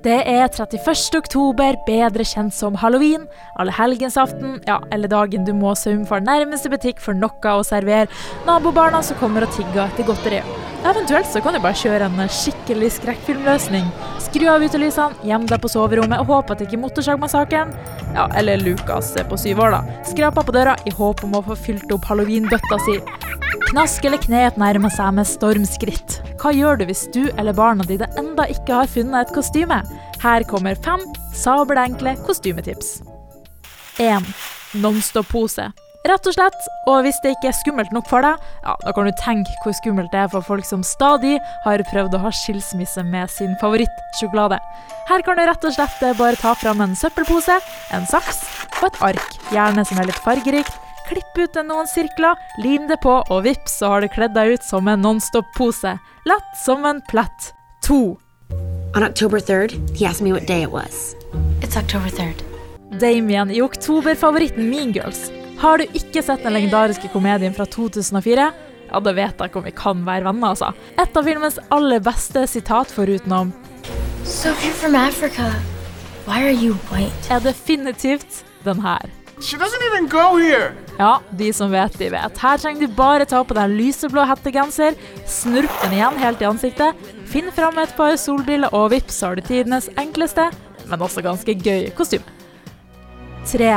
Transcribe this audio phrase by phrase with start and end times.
[0.00, 1.18] Det er 31.
[1.18, 3.26] oktober, bedre kjent som halloween,
[3.60, 8.08] allehelgensaften, ja, eller dagen du må sømme for nærmeste butikk for noe å servere
[8.46, 10.40] nabobarna som kommer og tigger etter godteri.
[10.88, 13.92] Eventuelt så kan du bare kjøre en skikkelig skrekkfilmløsning.
[14.24, 17.76] Skru av utelysene, gjem deg på soverommet og håp at ikke Motorsagmassakren,
[18.16, 21.60] ja, eller Lukas på syv år, da, skraper på døra i håp om å få
[21.68, 22.96] fylt opp halloween-bøtta si.
[23.68, 26.19] Knask eller knet nærmer seg med stormskritt.
[26.40, 29.76] Hva gjør du hvis du eller barna dine enda ikke har funnet et kostyme?
[30.22, 31.02] Her kommer fem
[31.36, 33.02] sabelenkle kostymetips.
[34.00, 34.24] 1.
[34.80, 35.68] Nonstop-pose.
[36.08, 39.04] Rett og slett, og hvis det ikke er skummelt nok for deg, ja, da kan
[39.04, 41.36] du tenke hvor skummelt det er for folk som stadig
[41.66, 44.56] har prøvd å ha skilsmisse med sin favorittsjokolade.
[45.10, 47.58] Her kan du rett og slett bare ta fram en søppelpose,
[47.92, 48.46] en saks
[48.80, 50.72] og et ark, gjerne som er litt fargerikt,
[51.10, 54.62] Klipp ut noen sirkler, lim det på, og vips, så har du kledd deg ut
[54.62, 55.96] som en Nonstop-pose.
[56.30, 57.48] Lett som en plett.
[57.88, 58.14] To.
[58.94, 61.16] On October 3rd, he asked me what day it was.
[61.66, 62.44] It's October 3rd.
[63.02, 65.32] Damien i oktoberfavoritten Mean Girls.
[65.58, 68.46] Har du ikke sett den legendariske komedien fra 2004?
[68.90, 70.70] Ja, da vet jeg ikke om vi kan være venner, altså.
[70.94, 73.50] Et av filmens aller beste sitat forutenom
[74.22, 75.50] So if you're from Africa,
[76.26, 77.30] why are you white?
[77.30, 79.10] er definitivt den her.
[79.40, 80.74] She doesn't even go here.
[80.98, 82.38] Ja, de som vet, de vet.
[82.38, 86.98] Her trenger du bare ta på deg lyseblå hettegenser, snurp den igjen helt i ansiktet,
[87.30, 90.50] finn fram et par solbriller, og vips, har du tidenes enkleste,
[90.90, 92.36] men også ganske gøy kostyme.
[93.48, 93.72] 3.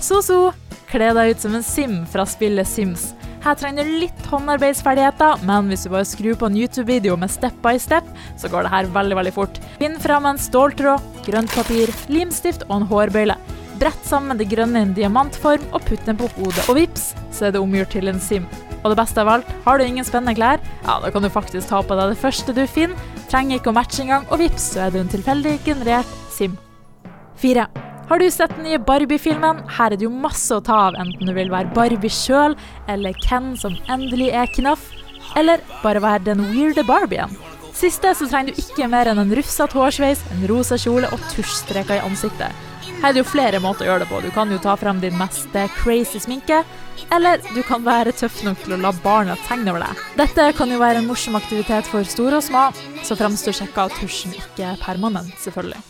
[0.00, 0.40] So-so.
[0.88, 3.12] Kle deg ut som en Sim fra spillet Sims.
[3.44, 7.56] Her trenger du litt håndarbeidsferdigheter, men hvis du bare skrur på en YouTube-video med step
[7.64, 8.08] by step,
[8.40, 9.60] så går det her veldig veldig fort.
[9.80, 13.36] Finn fram en ståltråd, grønt papir, limstift og en hårbøyle.
[13.82, 16.62] Brett sammen det grønne i en diamantform og putt den på hodet.
[16.70, 18.44] Og vips, så er det omgjort til en sim.
[18.84, 21.66] Og det beste av alt, har du ingen spennende klær, ja, da kan du faktisk
[21.66, 23.10] ta på deg det første du finner.
[23.26, 26.54] Trenger ikke å matche engang, og vips, så er du en tilfeldig generert sim.
[27.42, 27.66] 4.
[28.06, 29.64] Har du sett den nye Barbie-filmen?
[29.78, 32.54] Her er det jo masse å ta av, enten du vil være Barbie sjøl,
[32.92, 34.92] eller Ken som endelig er knaff,
[35.34, 37.34] eller bare være den weirde Barbien.
[37.72, 41.98] Siste så trenger du ikke mer enn en rufsete hårsveis, en rosa kjole og tusjstreker
[41.98, 42.52] i ansiktet.
[43.02, 44.20] Her er det jo flere måter å gjøre det på.
[44.22, 46.60] Du kan jo ta frem din mest crazy sminke,
[47.10, 50.04] eller du kan være tøff nok til å la barna tegne over deg.
[50.20, 52.68] Dette kan jo være en morsom aktivitet for store og små,
[53.02, 55.82] så fremst du sjekker at tusjen ikke er permanent, selvfølgelig.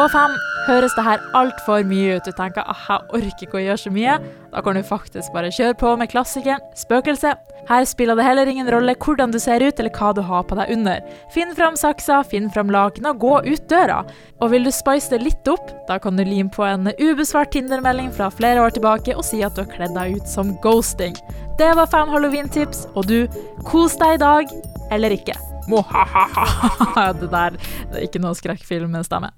[0.00, 3.62] Og fem, høres det her altfor mye ut, du tenker at jeg orker ikke å
[3.64, 4.16] gjøre så mye,
[4.50, 7.34] da kan du faktisk bare kjøre på med klassikeren Spøkelse.
[7.68, 10.58] Her spiller det heller ingen rolle hvordan du ser ut eller hva du har på
[10.58, 11.04] deg under.
[11.34, 14.00] Finn fram saksa, finn fram laken og gå ut døra.
[14.40, 18.10] Og vil du spice det litt opp, da kan du lime på en ubesvart Tinder-melding
[18.16, 21.14] fra flere år tilbake og si at du har kledd deg ut som ghosting.
[21.60, 23.28] Det var fem halloween-tips, og du,
[23.68, 24.54] kos deg i dag,
[24.90, 25.36] eller ikke.
[25.70, 27.10] Mohahaha.
[27.20, 29.30] Det der det er ikke noe skrekkfilmstemme.